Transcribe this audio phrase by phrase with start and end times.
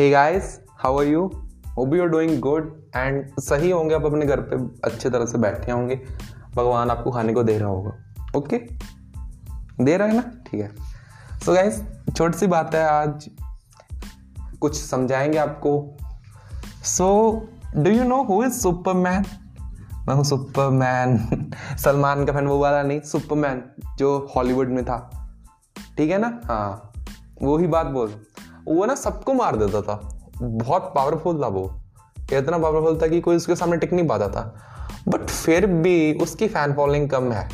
[0.00, 1.26] Hey guys how are you
[1.76, 5.38] hope you are doing good and सही होंगे, आप अपने घर पे अच्छे तरह से
[5.38, 6.00] बैठे होंगे।
[6.56, 7.92] भगवान आपको खाने को दे रहा होगा।
[8.36, 8.56] ओके
[9.84, 10.20] दे रहा है ना?
[10.20, 10.72] ठीक है।
[11.38, 11.82] सो गाइस
[12.16, 13.30] छोटी सी बात है आज।
[14.60, 15.96] कुछ समझाएँगे आपको।
[16.84, 17.40] So
[17.76, 19.24] do you know who is Superman
[20.08, 23.64] मैं हूँ सुपरमैन सलमान का फ़ैन वो वाला नहीं सुपरमैन
[23.98, 25.30] जो हॉलीवुड में था।
[25.96, 26.40] ठीक है ना?
[26.44, 26.92] हाँ।
[27.42, 28.22] वो ही बात बोल।
[28.68, 31.80] वो ना सबको मार देता था। बहुत पावरफुल था वो।
[32.32, 34.60] इतना पावरफुल था कि कोई उसके सामने टिक नहीं पाता था।
[35.08, 37.48] बट फिर भी उसकी फ़ैन फॉलोइंग कम है।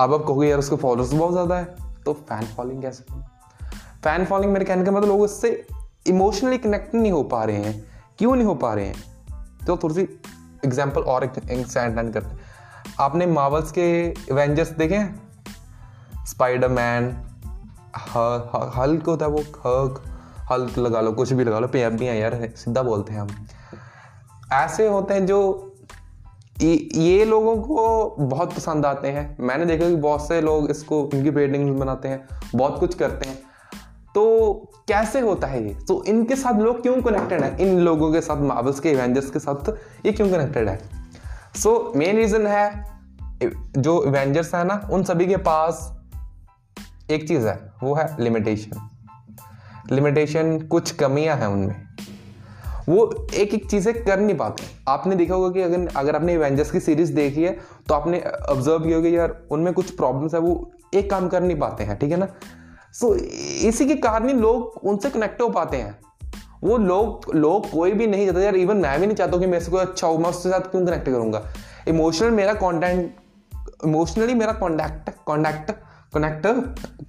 [0.00, 3.04] अब आप कहोगे, यार, उसके फॉलोअर्स बहुत ज़्यादा है। तो फ़ैन फॉलोइंग कैसे?
[4.04, 5.66] फ़ैन फॉलोइंग मेरे कहने का मतलब लोग उससे
[6.06, 7.86] इमोशनली कनेक्ट नहीं हो पा रहे हैं।
[8.18, 8.94] क्यों नहीं हो पा रहे हैं?
[9.66, 10.02] तो थोड़ी सी
[10.64, 12.36] एग्ज़ाम्पल और करते
[13.00, 15.22] आपने मार्वल्स के एवेंजर्स देखे हैं?
[16.26, 17.29] स्पाइडरमैन
[17.96, 20.02] हल्क होता है वो हक
[20.52, 23.28] हल्क लगा लो, कुछ भी लगा लो हैं यार, सीधा बोलते हैं हम।
[24.52, 25.66] ऐसे होते हैं जो
[26.62, 31.30] ये लोगों को बहुत पसंद आते हैं। मैंने देखा कि बहुत से लोग इसको, इनकी
[31.30, 33.38] पेंटिंग बनाते हैं, बहुत कुछ करते हैं।
[34.14, 34.52] तो
[34.88, 35.74] कैसे होता है ये?
[35.74, 37.56] तो इनके साथ लोग क्यों कनेक्टेड है?
[37.60, 39.68] इन लोगों के साथ मार्वल्स के एवेंजर्स के साथ
[40.06, 40.80] ये क्यों कनेक्टेड है?
[41.56, 42.84] सो मेन रीजन है,
[43.78, 45.99] जो एवेंजर्स है ना, उन सभी के पास
[47.10, 48.88] एक चीज़ है वो है लिमिटेशन
[49.92, 51.88] लिमिटेशन कुछ कमियाँ हैं उनमें।
[52.88, 56.70] वो एक एक चीज़ें कर नहीं पाते। आपने देखा होगा कि अगर अगर आपने एवेंजर्स
[56.70, 57.52] की सीरीज़ देखी है
[57.88, 61.58] तो आपने ऑब्ज़र्व किया होगा यार उनमें कुछ प्रॉब्लम्स है वो एक काम कर नहीं
[61.58, 62.28] पाते हैं ठीक है ना?
[62.92, 65.98] सो so, इसी के कारण ही लोग उनसे कनेक्ट हो पाते हैं।
[66.62, 69.64] वो लोग लोग कोई भी नहीं चाहता यार इवन मैं भी नहीं चाहता कि मेरे
[69.64, 71.42] से कोई अच्छा हो मैं उसके साथ क्यों कनेक्ट करूँगा?
[71.88, 73.14] इमोशनल मेरा कॉन्टेंट
[73.84, 75.70] इमोशनली मेरा कॉन्टैक्ट कॉन्टैक्ट
[76.14, 76.46] कनेक्ट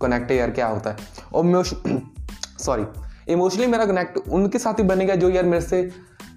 [0.02, 0.98] कनेक्ट यार क्या होता है?
[1.34, 1.64] और
[2.60, 2.86] सॉरी
[3.34, 5.90] इमोशनली मेरा कनेक्ट उनके साथ ही बनेगा जो यार मेरे से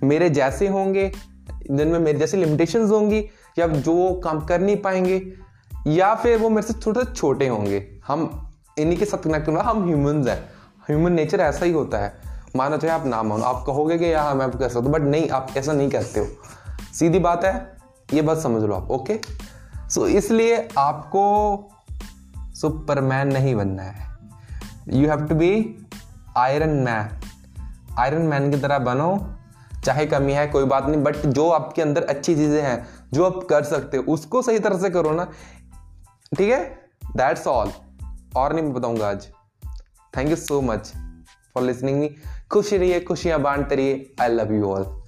[0.02, 1.12] मेरे जैसे होंगे
[1.70, 3.18] जिनमें मेरे जैसे लिमिटेशंस होंगी
[3.58, 5.20] या जो काम कर नहीं पाएँगे
[5.86, 9.60] या फिर वो मेरे से थोड़े से छोटे होंगे। हम इन्हीं के साथ कनेक्ट होना
[9.60, 10.38] हम ह्यूमंस हैं।
[10.88, 12.12] ह्यूमन नेचर ऐसा ही होता है।
[12.56, 15.28] मानो चाहे आप ना मानो आप कहोगे कि यार मैं कर सकता हूँ बट नहीं
[15.28, 16.26] आप ऐसा नहीं कहते हो।
[16.94, 17.54] सीधी बात है
[18.14, 19.18] ये बात समझ लो आप ओके
[19.90, 21.22] सो so, इसलिए आपको
[22.54, 24.08] सुपरमैन नहीं बनना है।
[24.88, 25.52] You have to be
[26.36, 27.20] Iron Man
[27.98, 29.34] Iron Man की तरह बनो,
[29.84, 33.46] चाहे कमी है, कोई बात नहीं बट जो आपके अंदर अच्छी चीज़ें हैं, जो आप
[33.50, 35.24] कर सकते हो, उसको सही तरह से करो ना।
[36.38, 36.88] ठीक है?
[37.16, 37.72] दैट्स ऑल
[38.36, 39.26] और नहीं बताऊँगा आज।
[40.16, 40.92] Thank you so much
[41.54, 42.14] for listening me
[42.50, 45.03] खुश रहिए, खुशियाँ बांटते रहिए। I love you all